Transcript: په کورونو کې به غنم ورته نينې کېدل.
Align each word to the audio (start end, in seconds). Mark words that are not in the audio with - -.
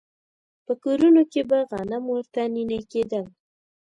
په 0.65 0.73
کورونو 0.83 1.21
کې 1.31 1.41
به 1.49 1.59
غنم 1.71 2.03
ورته 2.09 2.41
نينې 2.53 2.79
کېدل. 2.91 3.25